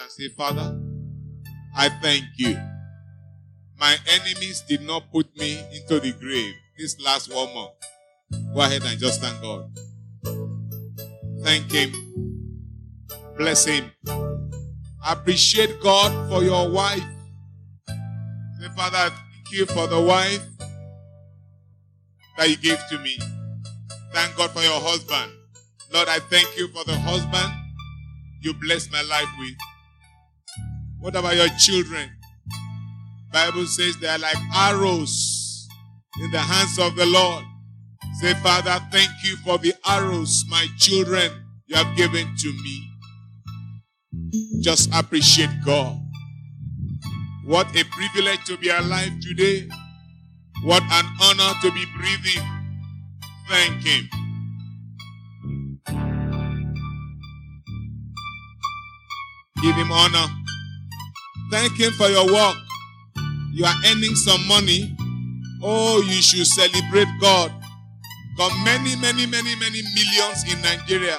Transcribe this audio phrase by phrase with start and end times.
[0.00, 0.78] and say, Father,
[1.76, 2.56] I thank you.
[3.78, 7.72] My enemies did not put me into the grave this last one month.
[8.54, 9.70] Go ahead and just thank God.
[11.42, 11.92] Thank Him.
[13.36, 13.90] Bless Him.
[15.06, 17.04] Appreciate God for your wife.
[18.60, 20.42] Say, Father, thank you for the wife
[22.38, 23.18] that you gave to me.
[24.12, 25.32] Thank God for your husband.
[25.92, 27.52] Lord, I thank you for the husband
[28.40, 29.54] you blessed my life with.
[31.04, 32.08] What about your children?
[33.30, 35.68] Bible says they are like arrows
[36.18, 37.44] in the hands of the Lord.
[38.22, 41.30] Say, Father, thank you for the arrows, my children,
[41.66, 42.88] you have given to me.
[44.62, 46.00] Just appreciate God.
[47.44, 49.68] What a privilege to be alive today.
[50.62, 52.48] What an honor to be breathing.
[53.50, 54.08] Thank Him.
[59.60, 60.43] Give Him honor.
[61.54, 62.56] Thank Him for your work.
[63.52, 64.92] You are earning some money.
[65.62, 67.52] Oh, you should celebrate God.
[68.36, 71.16] Got many, many, many, many millions in Nigeria.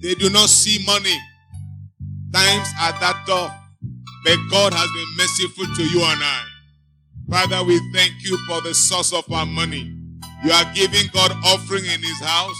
[0.00, 1.18] They do not see money.
[2.32, 3.54] Times are that tough.
[4.24, 6.44] But God has been merciful to you and I.
[7.28, 9.94] Father, we thank you for the source of our money.
[10.42, 12.56] You are giving God offering in his house.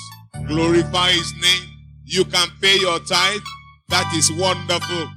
[0.47, 1.71] Glorify his name.
[2.05, 3.41] You can pay your tithe.
[3.89, 5.09] That is wonderful.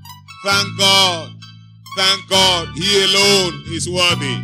[0.46, 1.36] Thank God.
[1.96, 2.68] Thank God.
[2.76, 4.38] He alone is worthy.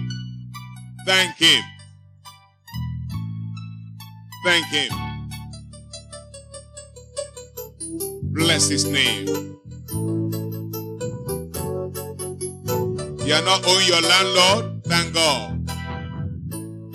[1.05, 1.63] Thank him.
[4.45, 4.91] Thank him.
[8.33, 9.27] Bless his name.
[13.25, 14.83] You are not owing your landlord.
[14.85, 15.69] Thank God.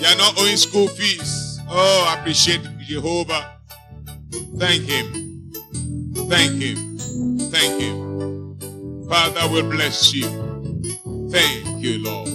[0.01, 1.61] You are not owing school fees.
[1.69, 3.59] Oh, I appreciate Jehovah.
[4.57, 5.53] Thank him.
[6.29, 6.99] Thank him.
[7.51, 8.06] Thank him.
[9.09, 10.29] Father will bless you.
[11.31, 12.31] Thank you, Lord.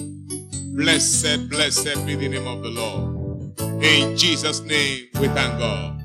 [0.75, 3.59] Blessed, blessed be the name of the Lord.
[3.83, 6.01] In Jesus' name, we thank God.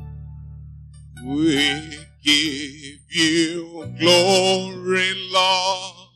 [1.25, 6.09] We give you glory, Lord,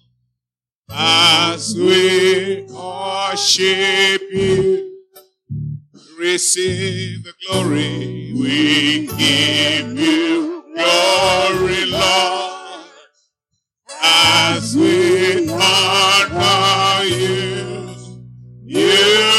[0.91, 4.99] as we worship you.
[6.19, 8.33] Receive the glory.
[8.35, 12.50] We give you glory, Lord,
[18.81, 19.30] You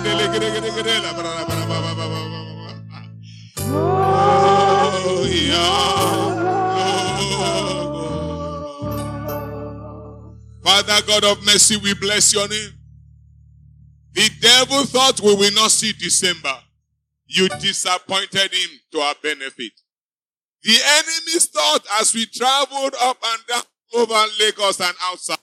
[0.01, 2.99] Ndele gere gere gere la bara la bara baba baba baba.
[5.07, 6.19] Oh yeah.
[10.63, 12.73] Father God of mercy, we bless your name.
[14.13, 16.68] The devil thought we will not see December.
[17.31, 19.73] You disappointed him to our benefit.
[20.63, 23.61] The enemies thought as we traveled up and down
[23.93, 25.37] over Lagos and outside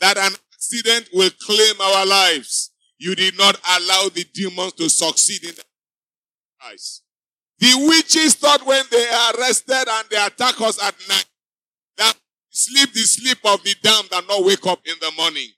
[0.00, 2.72] that an accident will claim our lives.
[2.98, 7.02] You did not allow the demons to succeed in their lives.
[7.60, 9.06] The witches thought when they
[9.38, 11.26] arrested and they attack us at night
[11.98, 12.16] that
[12.50, 15.48] sleep the sleep of the damned and not wake up in the morning.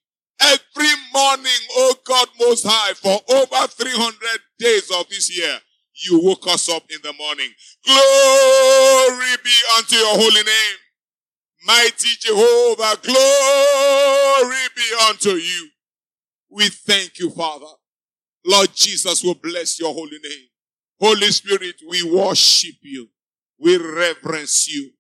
[0.41, 5.59] Every morning, oh God Most High, for over 300 days of this year,
[5.95, 7.51] you woke us up in the morning.
[7.85, 10.77] Glory be unto your holy name.
[11.67, 15.69] Mighty Jehovah, glory be unto you.
[16.51, 17.67] We thank you, Father.
[18.47, 20.47] Lord Jesus will bless your holy name.
[21.01, 23.09] Holy Spirit, we worship you.
[23.61, 24.93] We reverence you.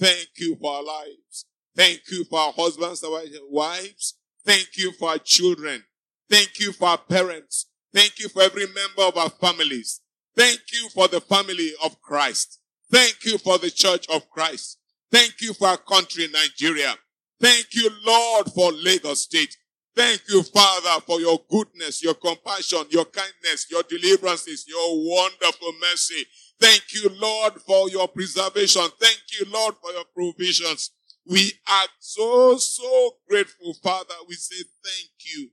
[0.00, 1.44] Thank you for our lives.
[1.76, 3.20] Thank you for our husbands, our
[3.50, 4.14] wives.
[4.44, 5.84] Thank you for our children.
[6.30, 7.66] Thank you for our parents.
[7.96, 10.02] Thank you for every member of our families.
[10.36, 12.60] Thank you for the family of Christ.
[12.92, 14.76] Thank you for the church of Christ.
[15.10, 16.94] Thank you for our country, Nigeria.
[17.40, 19.56] Thank you, Lord, for Lagos State.
[19.96, 26.22] Thank you, Father, for your goodness, your compassion, your kindness, your deliverances, your wonderful mercy.
[26.60, 28.82] Thank you, Lord, for your preservation.
[29.00, 30.90] Thank you, Lord, for your provisions.
[31.26, 34.14] We are so, so grateful, Father.
[34.28, 35.48] We say thank you.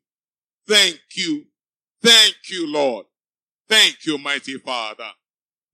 [0.68, 1.46] Thank you.
[2.04, 3.06] Thank you, Lord.
[3.70, 5.10] Thank you, mighty Father.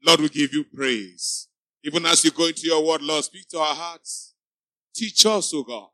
[0.05, 1.47] Lord, we give you praise.
[1.83, 4.35] Even as you go into your word, Lord, speak to our hearts.
[4.93, 5.87] Teach us, O God.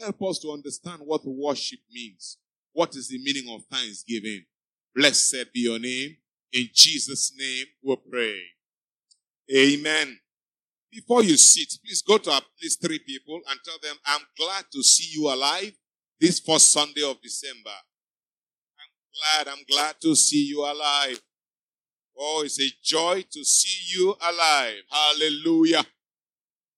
[0.00, 2.38] Help us to understand what worship means.
[2.72, 4.44] What is the meaning of thanksgiving?
[4.94, 6.16] Blessed be your name.
[6.52, 8.40] In Jesus' name we pray.
[9.54, 10.18] Amen.
[10.90, 14.64] Before you sit, please go to at least three people and tell them, I'm glad
[14.72, 15.72] to see you alive
[16.20, 17.74] this first Sunday of December.
[19.18, 21.20] I'm glad, I'm glad to see you alive.
[22.16, 24.82] Oh, it's a joy to see you alive.
[24.90, 25.84] Hallelujah.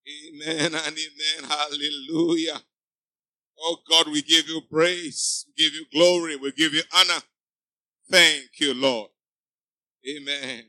[0.08, 1.48] Amen and amen.
[1.48, 2.60] Hallelujah.
[3.58, 5.46] Oh God, we give you praise.
[5.48, 6.36] We give you glory.
[6.36, 7.22] We give you honor.
[8.10, 9.10] Thank you, Lord.
[10.08, 10.64] Amen.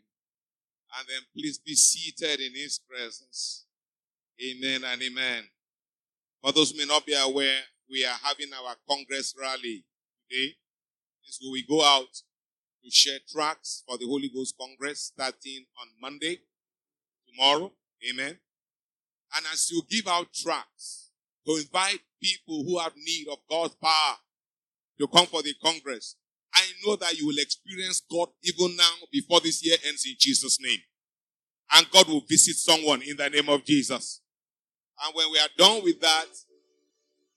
[0.98, 3.66] And then please be seated in his presence.
[4.44, 5.44] Amen and amen.
[6.42, 7.60] For those who may not be aware,
[7.90, 9.86] we are having our Congress rally
[10.30, 10.56] today.
[11.26, 12.14] This where we go out
[12.84, 16.40] to share tracts for the Holy Ghost Congress starting on Monday,
[17.30, 17.72] tomorrow.
[18.10, 18.38] Amen.
[19.36, 21.12] And as you give out tracts
[21.46, 24.16] to invite people who have need of God's power
[25.00, 26.16] to come for the Congress,
[26.54, 30.58] I know that you will experience God even now before this year ends in Jesus'
[30.60, 30.80] name.
[31.74, 34.22] And God will visit someone in the name of Jesus.
[35.06, 36.26] And when we are done with that,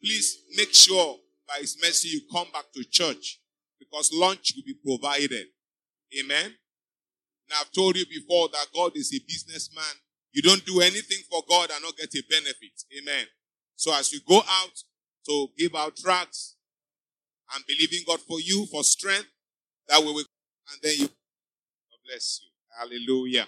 [0.03, 3.41] please make sure by His mercy you come back to church
[3.79, 5.47] because lunch will be provided.
[6.19, 6.55] Amen.
[7.51, 10.01] Now I've told you before that God is a businessman.
[10.33, 12.83] You don't do anything for God and not get a benefit.
[12.99, 13.27] Amen.
[13.77, 14.83] So as you go out
[15.27, 16.57] to give out tracts,
[17.51, 19.29] I'm believing God for you for strength
[19.89, 20.25] that way, we will,
[20.73, 22.51] and then you, God bless you.
[22.79, 23.47] Hallelujah.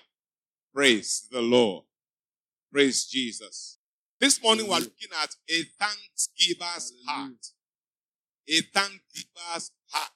[0.74, 1.84] Praise the Lord.
[2.70, 3.78] Praise Jesus.
[4.20, 7.46] This morning we're looking at a thanksgiver's heart.
[8.48, 10.10] A thanksgiver's heart.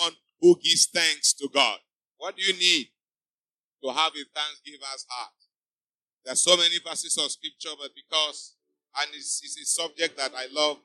[0.00, 1.78] One who gives thanks to God.
[2.18, 2.88] What do you need
[3.82, 5.34] to have a thanksgiver's heart?
[6.24, 8.56] There are so many verses of scripture, but because,
[8.96, 10.78] and it's, it's a subject that I love,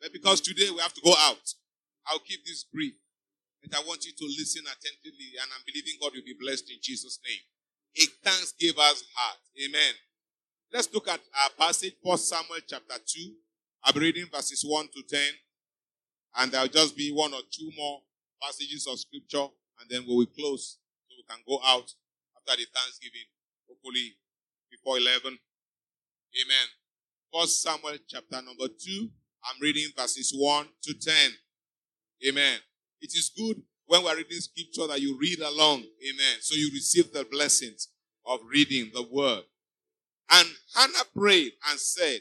[0.00, 1.54] but because today we have to go out,
[2.06, 2.94] I'll keep this brief.
[3.62, 6.78] But I want you to listen attentively, and I'm believing God will be blessed in
[6.82, 7.44] Jesus' name.
[7.98, 9.38] A thanksgiver's heart.
[9.62, 9.94] Amen.
[10.72, 13.32] Let's look at our passage, 1 Samuel chapter 2.
[13.84, 15.20] I'll be reading verses 1 to 10.
[16.36, 18.00] And there'll just be one or two more
[18.42, 19.46] passages of scripture,
[19.80, 20.78] and then we will close
[21.08, 21.92] so we can go out
[22.36, 23.28] after the Thanksgiving.
[23.68, 24.16] Hopefully,
[24.70, 25.38] before 11.
[26.42, 26.66] Amen.
[27.32, 29.08] First Samuel chapter number 2.
[29.44, 31.14] I'm reading verses 1 to 10.
[32.28, 32.58] Amen.
[33.00, 35.78] It is good when we're reading scripture that you read along.
[35.80, 36.36] Amen.
[36.40, 37.88] So you receive the blessings
[38.26, 39.42] of reading the word.
[40.30, 42.20] And Hannah prayed and said,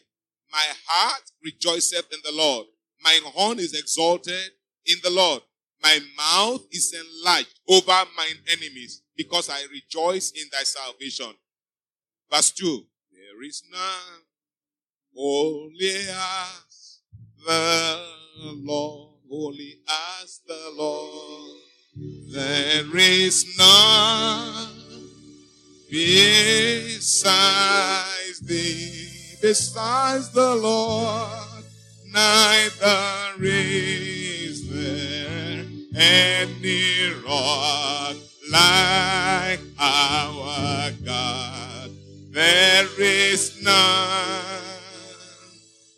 [0.51, 2.67] My heart rejoiceth in the Lord.
[3.03, 4.51] My horn is exalted
[4.85, 5.41] in the Lord.
[5.81, 11.33] My mouth is enlarged over mine enemies because I rejoice in thy salvation.
[12.31, 12.85] Verse 2.
[13.11, 14.23] There is none
[15.15, 16.99] holy as
[17.45, 18.05] the
[18.37, 19.79] Lord, holy
[20.21, 21.61] as the Lord.
[22.31, 24.79] There is none
[25.89, 27.29] besides
[28.41, 31.63] thee, besides the Lord,
[32.11, 35.28] neither is there
[35.95, 38.15] any rock
[38.51, 41.91] like our God.
[42.31, 44.59] There is none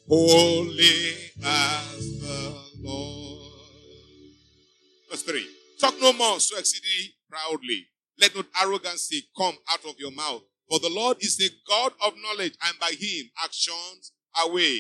[0.07, 3.51] holy as the Lord.
[5.10, 5.48] Verse 3.
[5.79, 7.88] Talk no more so exceedingly proudly.
[8.19, 10.43] Let not arrogancy come out of your mouth.
[10.69, 14.12] For the Lord is a God of knowledge, and by him actions
[14.43, 14.79] away.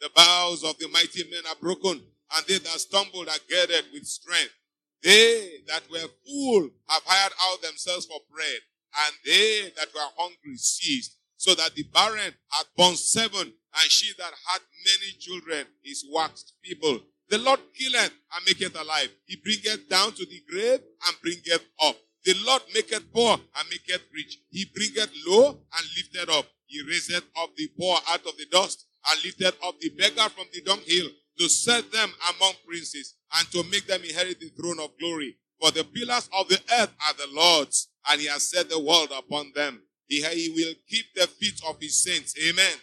[0.00, 2.02] The bows of the mighty men are broken,
[2.34, 4.54] and they that stumbled are girded with strength.
[5.02, 8.60] They that were full have hired out themselves for bread,
[9.06, 14.12] and they that were hungry ceased, so that the barren had borne seven, and she
[14.18, 17.00] that had many children is waxed feeble.
[17.28, 19.10] The Lord killeth and maketh alive.
[19.26, 21.96] He bringeth down to the grave and bringeth up.
[22.24, 24.38] The Lord maketh poor and maketh rich.
[24.50, 26.46] He bringeth low and lifteth up.
[26.66, 30.46] He raiseth up the poor out of the dust and lifteth up the beggar from
[30.52, 34.90] the dunghill to set them among princes and to make them inherit the throne of
[34.98, 35.36] glory.
[35.60, 39.12] For the pillars of the earth are the Lord's, and he has set the world
[39.16, 39.82] upon them.
[40.06, 42.34] He, he will keep the feet of his saints.
[42.48, 42.74] Amen.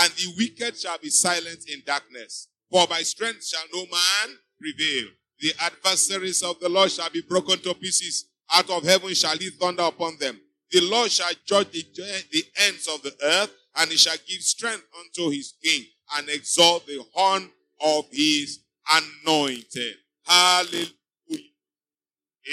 [0.00, 2.48] And the wicked shall be silent in darkness.
[2.70, 5.08] For by strength shall no man prevail.
[5.38, 8.28] The adversaries of the Lord shall be broken to pieces.
[8.52, 10.40] Out of heaven shall he thunder upon them.
[10.70, 11.84] The Lord shall judge the,
[12.32, 15.84] the ends of the earth, and he shall give strength unto his king,
[16.16, 19.94] and exalt the horn of his anointed.
[20.24, 20.90] Hallelujah.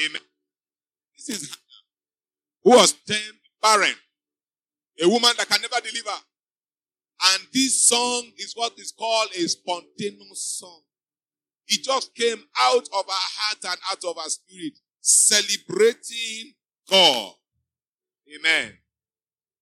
[0.05, 0.21] Amen.
[1.17, 1.57] This is
[2.63, 3.95] who was termed barren,
[5.01, 6.17] a woman that can never deliver.
[7.25, 10.81] And this song is what is called a spontaneous song.
[11.67, 16.53] It just came out of her heart and out of her spirit, celebrating
[16.89, 17.33] God.
[18.35, 18.73] Amen.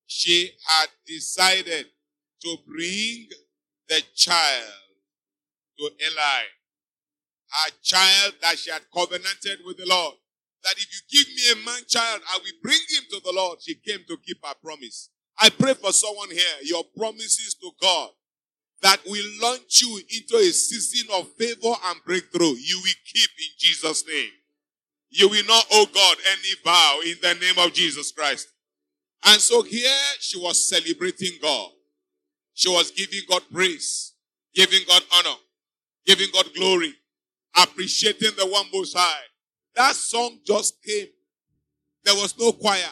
[0.07, 1.85] She had decided
[2.43, 3.27] to bring
[3.87, 4.90] the child
[5.81, 6.43] to Eli.
[7.67, 10.15] A child that she had covenanted with the Lord
[10.63, 13.59] that if you give me a man child, I will bring him to the Lord.
[13.61, 15.09] She came to keep her promise.
[15.39, 18.09] I pray for someone here, your promises to God
[18.81, 22.53] that will launch you into a season of favor and breakthrough.
[22.57, 24.29] You will keep in Jesus' name.
[25.09, 28.47] You will not owe God any vow in the name of Jesus Christ.
[29.25, 31.69] And so here she was celebrating God.
[32.53, 34.13] She was giving God praise,
[34.53, 35.35] giving God honor,
[36.05, 36.93] giving God glory,
[37.55, 39.23] appreciating the one most high.
[39.75, 41.07] That song just came.
[42.03, 42.89] There was no choir.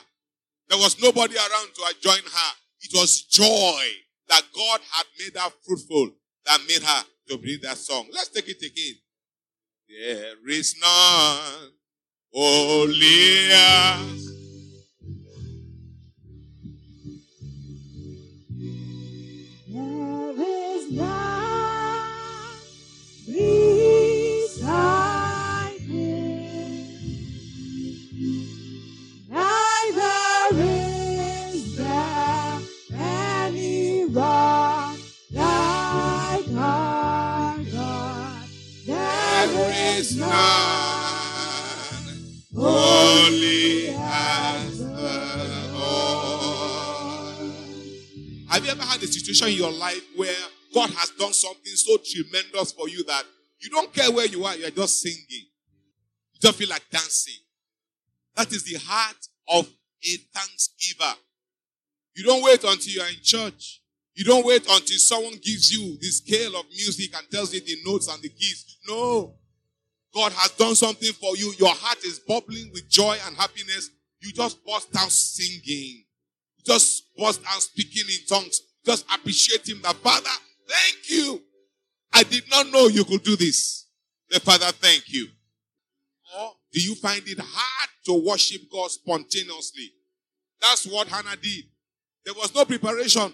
[0.69, 2.53] There was nobody around to join her.
[2.81, 3.83] It was joy
[4.29, 6.11] that God had made her fruitful
[6.45, 8.07] that made her to bring that song.
[8.11, 8.95] Let's take it again.
[9.89, 11.71] There is none
[12.31, 14.38] holy as
[51.41, 53.23] something so tremendous for you that
[53.59, 55.47] you don't care where you are, you're just singing.
[56.33, 57.33] You just feel like dancing.
[58.35, 59.67] That is the heart of
[60.03, 61.13] a thanksgiver.
[62.15, 63.81] You don't wait until you are in church.
[64.15, 67.77] You don't wait until someone gives you the scale of music and tells you the
[67.85, 68.77] notes and the keys.
[68.87, 69.35] No.
[70.13, 71.53] God has done something for you.
[71.59, 73.89] Your heart is bubbling with joy and happiness.
[74.21, 76.03] You just burst out singing.
[76.57, 78.59] You just burst out speaking in tongues.
[78.85, 79.81] Just appreciate Him.
[79.81, 80.29] The Father,
[80.69, 81.41] thank you.
[82.13, 83.87] I did not know you could do this.
[84.29, 85.27] The Father, thank you.
[86.37, 89.91] Or do you find it hard to worship God spontaneously?
[90.61, 91.65] That's what Hannah did.
[92.25, 93.33] There was no preparation.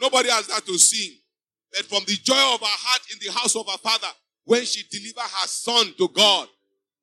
[0.00, 1.16] Nobody asked that to sing.
[1.72, 4.12] But from the joy of her heart in the house of her father,
[4.44, 6.48] when she delivered her son to God,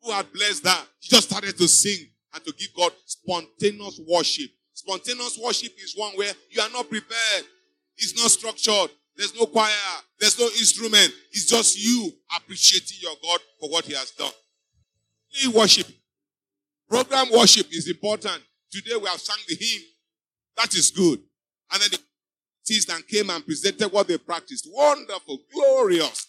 [0.02, 4.52] who had blessed her, she just started to sing and to give God spontaneous worship.
[4.74, 7.46] Spontaneous worship is one where you are not prepared.
[7.98, 8.92] It's not structured.
[9.20, 9.70] There's no choir.
[10.18, 11.14] There's no instrument.
[11.34, 14.32] It's just you appreciating your God for what he has done.
[15.54, 15.88] worship.
[16.90, 18.42] Program worship is important.
[18.72, 19.82] Today we have sung the hymn.
[20.56, 21.20] That is good.
[21.70, 22.00] And then the
[22.66, 24.70] artists and came and presented what they practiced.
[24.72, 26.28] Wonderful, glorious.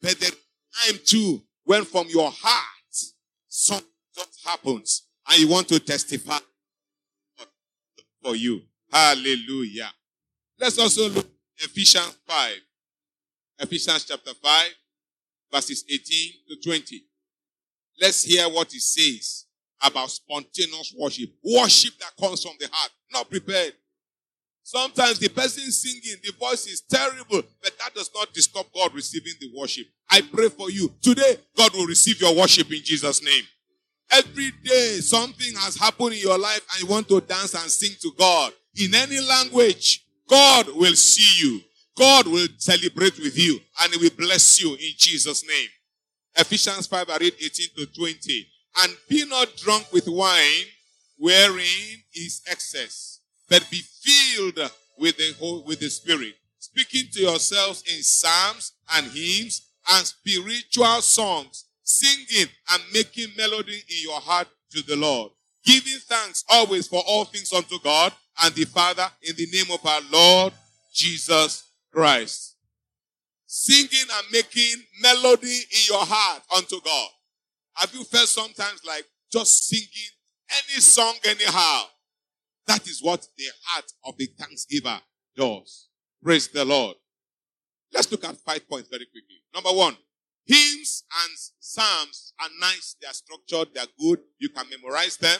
[0.00, 0.30] But the
[0.74, 2.96] time too, when from your heart,
[3.46, 3.86] something
[4.44, 6.38] happens and you want to testify
[8.20, 8.62] for you.
[8.92, 9.92] Hallelujah.
[10.58, 11.31] Let's also look
[11.62, 12.54] Ephesians 5.
[13.60, 14.70] Ephesians chapter 5,
[15.52, 17.04] verses 18 to 20.
[18.00, 19.46] Let's hear what it says
[19.82, 21.30] about spontaneous worship.
[21.44, 23.74] Worship that comes from the heart, not prepared.
[24.64, 29.34] Sometimes the person singing, the voice is terrible, but that does not disturb God receiving
[29.40, 29.86] the worship.
[30.10, 30.92] I pray for you.
[31.02, 33.42] Today, God will receive your worship in Jesus' name.
[34.10, 37.96] Every day, something has happened in your life and you want to dance and sing
[38.02, 40.01] to God in any language.
[40.32, 41.60] God will see you.
[41.94, 45.68] God will celebrate with you and he will bless you in Jesus' name.
[46.34, 48.46] Ephesians 5, I read 18 to 20.
[48.78, 50.64] And be not drunk with wine,
[51.18, 57.84] wherein is excess, but be filled with the whole, with the Spirit, speaking to yourselves
[57.94, 64.82] in psalms and hymns and spiritual songs, singing and making melody in your heart to
[64.84, 69.46] the Lord, giving thanks always for all things unto God and the Father in the
[69.52, 70.52] name of our Lord
[70.92, 72.56] Jesus Christ.
[73.46, 77.08] Singing and making melody in your heart unto God.
[77.74, 80.10] Have you felt sometimes like just singing
[80.50, 81.84] any song anyhow?
[82.66, 85.00] That is what the heart of the thanksgiver
[85.36, 85.88] does.
[86.22, 86.96] Praise the Lord.
[87.92, 89.42] Let's look at five points very quickly.
[89.54, 89.96] Number one,
[90.46, 92.96] hymns and psalms are nice.
[93.00, 93.74] They are structured.
[93.74, 94.20] They are good.
[94.38, 95.38] You can memorize them.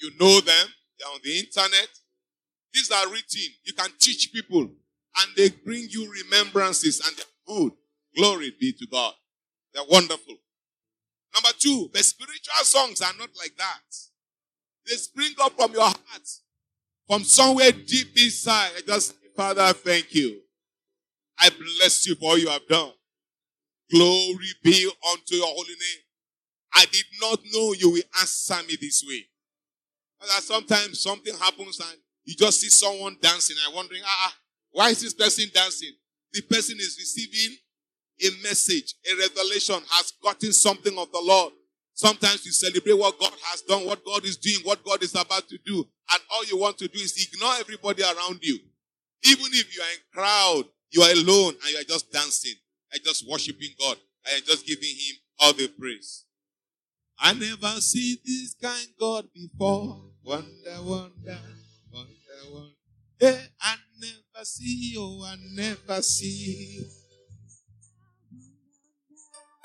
[0.00, 0.66] You know them.
[1.00, 1.88] They're on the internet.
[2.72, 3.54] These are written.
[3.64, 7.72] You can teach people and they bring you remembrances and they're good.
[8.16, 9.14] Glory be to God.
[9.74, 10.36] They're wonderful.
[11.34, 13.80] Number two, the spiritual songs are not like that.
[14.86, 16.28] They spring up from your heart,
[17.06, 18.70] from somewhere deep inside.
[18.76, 20.40] I just, Father, thank you.
[21.38, 22.92] I bless you for all you have done.
[23.90, 26.02] Glory be unto your holy name.
[26.74, 29.26] I did not know you will answer me this way.
[30.20, 34.34] That sometimes something happens and you just see someone dancing and wondering, ah,
[34.72, 35.92] why is this person dancing?
[36.32, 37.56] The person is receiving
[38.22, 41.52] a message, a revelation, has gotten something of the Lord.
[41.94, 45.48] Sometimes you celebrate what God has done, what God is doing, what God is about
[45.48, 45.76] to do,
[46.12, 48.58] and all you want to do is ignore everybody around you.
[49.24, 52.54] Even if you are in crowd, you are alone and you are just dancing
[52.92, 53.96] and just worshiping God
[54.32, 56.24] and just giving Him all the praise.
[57.18, 60.09] I never see this kind God before.
[60.30, 60.46] Wonder,
[60.84, 61.38] wonder,
[61.92, 62.74] wonder, wonder.
[63.18, 66.84] Hey, I never see, oh, I never see.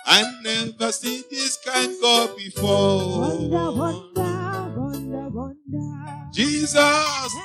[0.08, 3.20] I never seen this kind God before.
[3.20, 6.30] Wonder, wonder, wonder, wonder.
[6.34, 7.36] Jesus.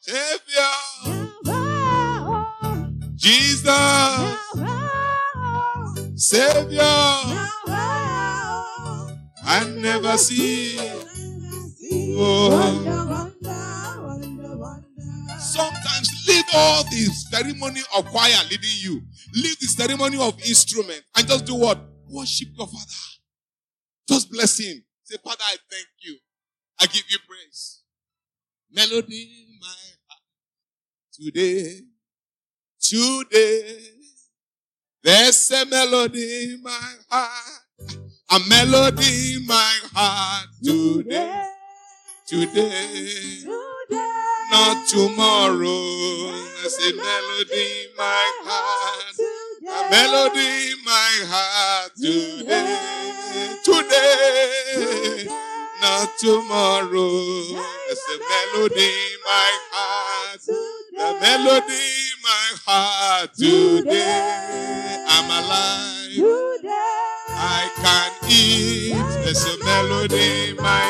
[0.00, 0.72] Savior.
[3.14, 3.68] Jesus.
[6.16, 7.42] Savior.
[9.44, 10.78] I never see.
[15.38, 19.02] Sometimes leave all the ceremony of choir leading you.
[19.34, 21.78] Leave the ceremony of instrument and just do what?
[22.08, 22.86] Worship your father.
[24.08, 24.84] Just bless him.
[25.04, 26.16] Say, Father, I thank you.
[26.80, 27.82] I give you praise.
[28.70, 29.66] Melody in my
[30.08, 30.22] heart.
[31.12, 31.80] Today,
[32.80, 33.78] today,
[35.02, 37.62] there's a melody in my heart.
[38.30, 41.48] A melody in my heart today.
[42.32, 43.44] Today.
[43.44, 46.32] today not tomorrow.
[46.62, 49.16] There's a melody in my heart.
[49.68, 52.78] A melody in my heart today.
[53.62, 55.26] Today.
[55.82, 57.52] Not tomorrow.
[57.52, 60.40] There's a melody in my heart.
[60.40, 65.04] The melody in my heart today.
[65.06, 65.82] I'm alive.
[67.28, 68.94] I can eat.
[69.22, 70.81] There's a melody in my heart.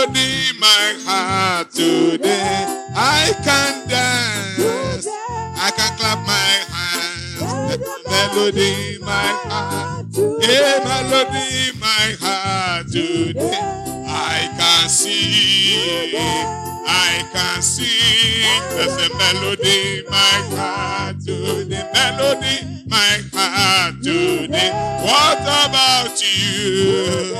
[0.00, 2.64] Melody my heart today.
[2.96, 5.06] I can dance.
[5.06, 7.84] I can clap my hands.
[8.08, 10.06] Melody my heart.
[10.16, 13.60] A melody my heart today.
[14.08, 16.16] I can see.
[16.16, 18.62] I can sing.
[18.70, 21.90] There's a melody my heart today.
[21.92, 24.70] Melody my heart today.
[25.04, 27.36] What about you?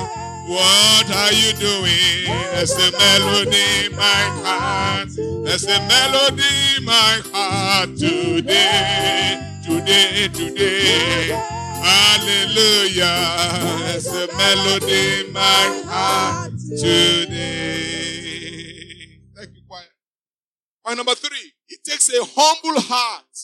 [0.50, 2.26] What are you doing?
[2.26, 5.10] There's a melody in my heart.
[5.14, 6.42] There's a melody
[6.76, 9.38] in my heart today.
[9.62, 11.28] Today, today.
[11.78, 13.14] Hallelujah.
[13.78, 17.86] There's a melody in my heart today.
[19.36, 19.86] Thank you, choir.
[20.84, 21.52] Point number three.
[21.68, 23.34] It takes a humble heart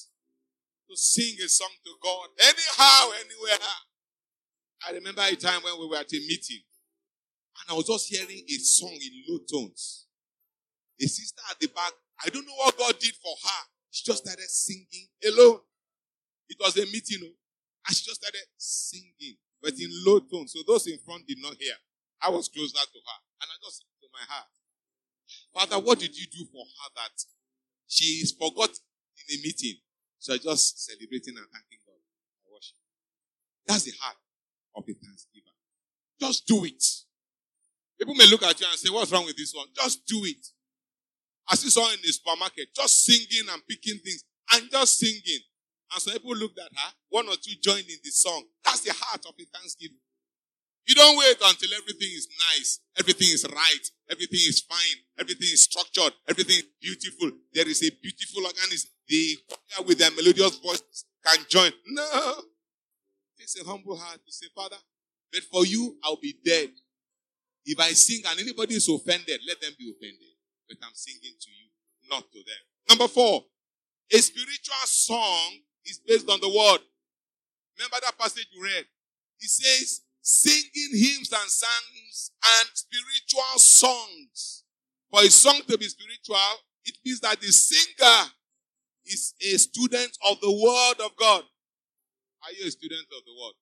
[0.90, 3.58] to sing a song to God anyhow, anywhere.
[4.88, 6.64] I remember a time when we were at a meeting
[7.66, 10.06] and I was just hearing a song in low tones.
[11.00, 11.92] A sister at the back,
[12.24, 13.62] I don't know what God did for her.
[13.90, 15.60] She just started singing alone.
[16.48, 17.34] It was a meeting, oh,
[17.88, 20.52] and she just started singing, but in low tones.
[20.54, 21.74] So those in front did not hear.
[22.22, 24.48] I was closer to her, and I just to my heart,
[25.52, 27.16] Father, what did you do for her that
[27.86, 29.80] she is forgot in a meeting?
[30.18, 32.00] So I just celebrating and thanking God
[32.44, 32.78] for worship.
[33.66, 34.16] That's the heart
[34.76, 35.52] of a thanksgiver.
[36.20, 36.82] Just do it.
[37.98, 39.66] People may look at you and say, what's wrong with this one?
[39.74, 40.46] Just do it.
[41.48, 45.40] I see someone in the supermarket just singing and picking things and just singing.
[45.92, 48.44] And so people looked at her, one or two joined in the song.
[48.64, 49.98] That's the heart of a thanksgiving.
[50.86, 55.64] You don't wait until everything is nice, everything is right, everything is fine, everything is
[55.64, 57.30] structured, everything is beautiful.
[57.52, 58.90] There is a beautiful organism.
[59.08, 61.72] The choir with their melodious voice can join.
[61.86, 62.34] No.
[63.36, 64.76] It takes a humble heart to say, Father,
[65.32, 66.70] but for you, I'll be dead.
[67.66, 70.34] If I sing and anybody is offended, let them be offended.
[70.68, 71.68] But I'm singing to you,
[72.08, 72.62] not to them.
[72.88, 73.44] Number four,
[74.12, 76.78] a spiritual song is based on the word.
[77.76, 78.86] Remember that passage you read?
[79.40, 84.64] It says, singing hymns and songs and spiritual songs.
[85.10, 86.36] For a song to be spiritual,
[86.84, 88.30] it means that the singer
[89.04, 91.42] is a student of the word of God.
[92.42, 93.54] Are you a student of the word?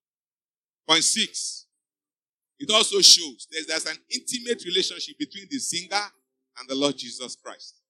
[0.88, 1.63] Point six.
[2.58, 6.04] It also shows there's, there's an intimate relationship between the singer
[6.58, 7.80] and the Lord Jesus Christ.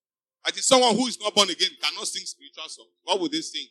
[0.45, 2.91] That is someone who is not born again cannot sing spiritual songs.
[3.03, 3.67] What would they sing?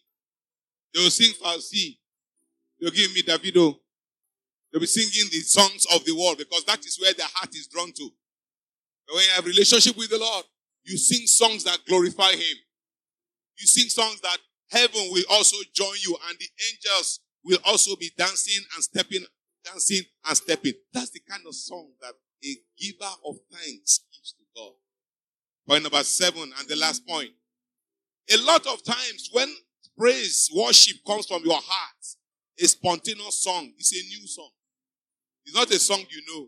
[0.94, 1.98] They will sing Falsi.
[2.80, 3.78] They'll give me Davido.
[4.72, 7.68] They'll be singing the songs of the world because that is where their heart is
[7.68, 8.10] drawn to.
[9.08, 10.46] But when you have relationship with the Lord,
[10.84, 12.58] you sing songs that glorify Him.
[13.60, 14.38] You sing songs that
[14.72, 19.24] heaven will also join you and the angels will also be dancing and stepping,
[19.66, 20.74] dancing and stepping.
[20.94, 24.74] That's the kind of song that a giver of thanks gives to God.
[25.68, 27.32] Point number seven and the last point.
[28.32, 29.54] A lot of times when
[29.98, 32.06] praise, worship comes from your heart,
[32.60, 34.50] a spontaneous song is a new song.
[35.46, 36.48] It's not a song you know.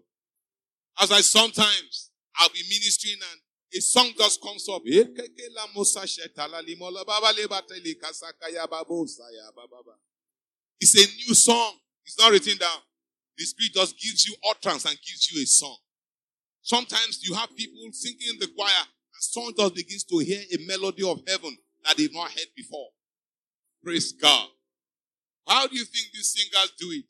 [1.00, 3.42] As I sometimes, I'll be ministering and
[3.76, 4.82] a song just comes up.
[10.80, 11.74] It's a new song.
[12.06, 12.78] It's not written down.
[13.38, 15.78] The Spirit just gives you utterance and gives you a song.
[16.62, 20.66] Sometimes you have people singing in the choir and someone just begins to hear a
[20.68, 22.88] melody of heaven that they've not heard before.
[23.84, 24.48] Praise God.
[25.48, 27.06] How do you think these singers do it?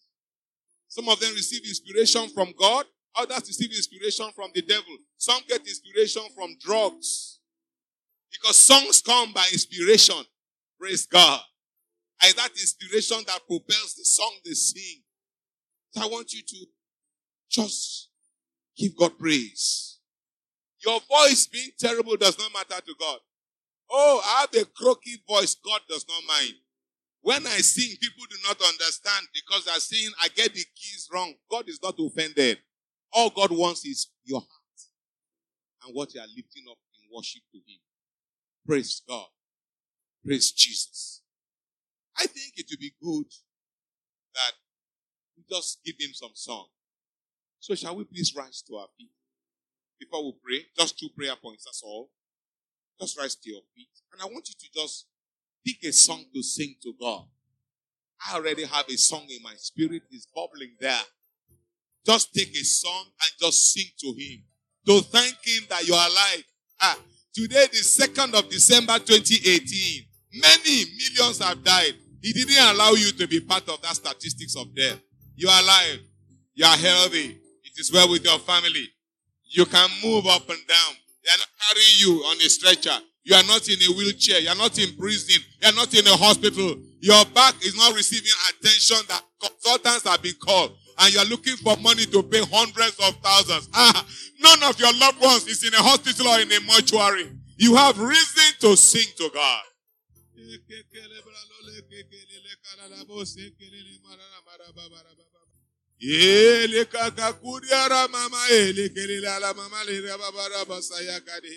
[0.90, 2.86] Some of them receive inspiration from God.
[3.16, 4.98] Others receive inspiration from the devil.
[5.18, 7.40] Some get inspiration from drugs.
[8.30, 10.18] Because songs come by inspiration.
[10.80, 11.40] Praise God.
[12.22, 15.02] And that inspiration that propels the song they sing.
[15.98, 16.66] I want you to
[17.50, 18.10] just
[18.78, 20.00] give God praise.
[20.86, 23.20] Your voice being terrible does not matter to God.
[23.90, 25.56] Oh, I have a croaky voice.
[25.56, 26.54] God does not mind.
[27.22, 31.34] When I sing, people do not understand because they're saying I get the keys wrong.
[31.50, 32.60] God is not offended.
[33.12, 34.50] All God wants is your heart
[35.86, 37.80] and what you are lifting up in worship to Him.
[38.68, 39.28] Praise God.
[40.24, 41.22] Praise Jesus.
[42.18, 43.28] I think it would be good
[45.50, 46.68] just give Him some song.
[47.60, 49.10] So shall we please rise to our feet?
[50.00, 50.66] before we pray.
[50.78, 52.10] Just two prayer points, that's all.
[53.00, 53.90] Just rise to your feet.
[54.14, 55.08] And I want you to just
[55.66, 57.26] pick a song to sing to God.
[58.28, 61.02] I already have a song in my spirit, it's bubbling there.
[62.06, 64.44] Just take a song and just sing to Him.
[64.88, 66.44] To thank Him that you're alive.
[66.80, 66.98] Ah,
[67.34, 71.94] today, the 2nd of December 2018, many millions have died.
[72.22, 75.00] He didn't allow you to be part of that statistics of death.
[75.36, 76.00] You are alive.
[76.54, 77.38] You are healthy.
[77.64, 78.88] It is well with your family.
[79.52, 80.94] You can move up and down.
[81.24, 82.98] They are not carrying you on a stretcher.
[83.24, 84.40] You are not in a wheelchair.
[84.40, 85.42] You are not in prison.
[85.62, 86.78] You are not in a hospital.
[87.02, 90.78] Your back is not receiving attention that consultants have been called.
[91.00, 93.68] And you are looking for money to pay hundreds of thousands.
[93.74, 94.06] Ah,
[94.40, 97.32] none of your loved ones is in a hospital or in a mortuary.
[97.58, 99.62] You have reason to sing to God.
[106.00, 108.90] Ele kakakuria mama ele
[109.54, 109.84] mama
[110.66, 111.50] basaya mama la.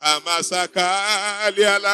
[0.00, 0.82] Amasaka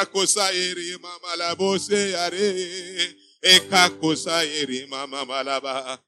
[0.06, 0.52] kosa
[0.98, 3.27] mama la bose yare.
[3.42, 5.98] Eka kosa eri mama malaba.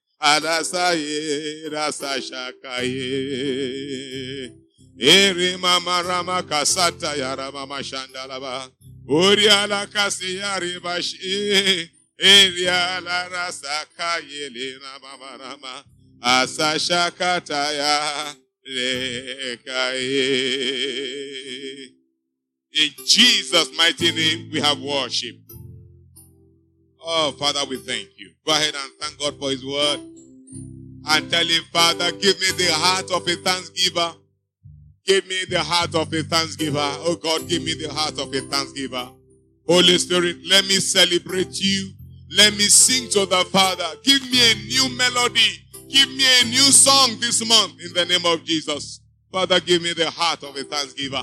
[5.03, 8.71] Eri mama rama kasata yara mama shandalaba.
[9.09, 11.88] Uriala kasi yari bashi.
[12.21, 15.85] Eriala rasakaye le mama rama.
[22.73, 25.49] In Jesus' mighty name, we have worship.
[27.02, 28.32] Oh, Father, we thank you.
[28.46, 30.00] Go ahead and thank God for His word.
[31.06, 34.14] And tell Him, Father, give me the heart of a thanksgiver.
[35.06, 36.78] Give me the heart of a thanksgiver.
[36.78, 39.08] Oh God, give me the heart of a thanksgiver.
[39.66, 41.92] Holy Spirit, let me celebrate you.
[42.36, 43.88] Let me sing to the Father.
[44.04, 45.66] Give me a new melody.
[45.88, 49.00] Give me a new song this month in the name of Jesus.
[49.32, 51.22] Father, give me the heart of a thanksgiver.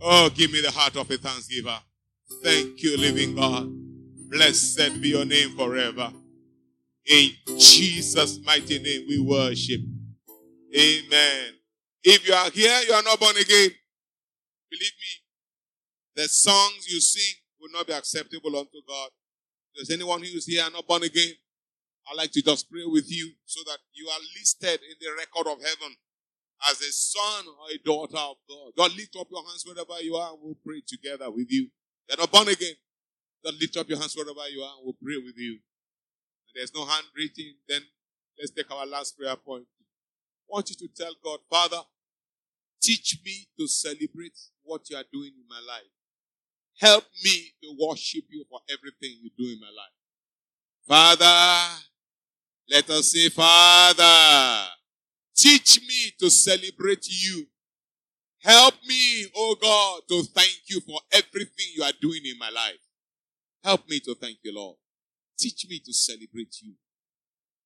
[0.00, 1.78] Oh, give me the heart of a thanksgiver.
[2.42, 3.79] Thank you, living God.
[4.30, 6.12] Blessed be your name forever.
[7.04, 9.80] In Jesus' mighty name we worship.
[10.72, 11.54] Amen.
[12.04, 13.70] If you are here, you are not born again.
[14.70, 15.12] Believe me,
[16.14, 19.08] the songs you sing will not be acceptable unto God.
[19.74, 21.32] If there's anyone who is here and not born again,
[22.08, 25.50] I'd like to just pray with you so that you are listed in the record
[25.50, 25.96] of heaven
[26.70, 28.72] as a son or a daughter of God.
[28.76, 31.68] God, lift up your hands wherever you are and we'll pray together with you.
[32.08, 32.74] You're not born again.
[33.42, 35.58] Then lift up your hands wherever you are and we'll pray with you.
[36.48, 37.06] If there's no hand
[37.68, 37.82] then
[38.38, 39.66] let's take our last prayer point.
[40.50, 41.80] I want you to tell God, Father,
[42.82, 45.90] teach me to celebrate what you are doing in my life.
[46.80, 50.00] Help me to worship you for everything you do in my life.
[50.88, 51.84] Father,
[52.68, 54.70] let us say, Father,
[55.36, 57.46] teach me to celebrate you.
[58.42, 62.80] Help me, oh God, to thank you for everything you are doing in my life.
[63.64, 64.76] Help me to thank you, Lord.
[65.38, 66.74] Teach me to celebrate you.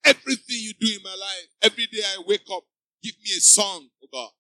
[0.05, 2.65] Everything you do in my life, every day I wake up,
[3.03, 4.31] give me a song, oh God.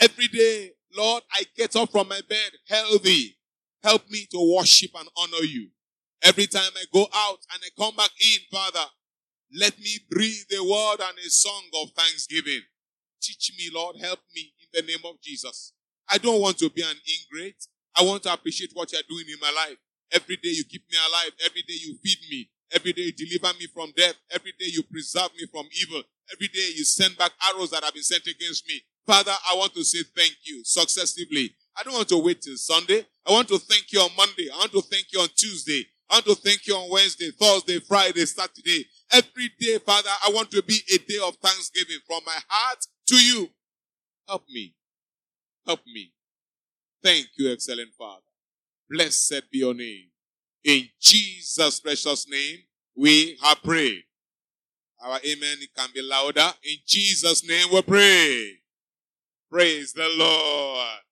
[0.00, 3.38] Every day, Lord, I get up from my bed healthy.
[3.82, 5.68] Help me to worship and honor you.
[6.22, 8.86] Every time I go out and I come back in, Father,
[9.54, 12.62] let me breathe a word and a song of thanksgiving.
[13.22, 13.96] Teach me, Lord.
[14.00, 15.72] Help me in the name of Jesus.
[16.10, 17.66] I don't want to be an ingrate.
[17.96, 19.78] I want to appreciate what you're doing in my life.
[20.12, 21.32] Every day you keep me alive.
[21.44, 22.48] Every day you feed me.
[22.72, 24.14] Every day you deliver me from death.
[24.30, 26.02] Every day you preserve me from evil.
[26.32, 28.80] Every day you send back arrows that have been sent against me.
[29.06, 31.54] Father, I want to say thank you successively.
[31.78, 33.06] I don't want to wait till Sunday.
[33.26, 34.48] I want to thank you on Monday.
[34.52, 35.86] I want to thank you on Tuesday.
[36.10, 38.86] I want to thank you on Wednesday, Thursday, Friday, Saturday.
[39.12, 43.16] Every day, Father, I want to be a day of thanksgiving from my heart to
[43.16, 43.48] you.
[44.28, 44.74] Help me.
[45.66, 46.12] Help me.
[47.02, 48.25] Thank you, excellent Father.
[48.90, 50.08] Blessed be your name.
[50.64, 52.58] In Jesus' precious name,
[52.96, 54.02] we have prayed.
[55.00, 56.52] Our amen can be louder.
[56.64, 58.52] In Jesus' name we pray.
[59.50, 61.05] Praise the Lord.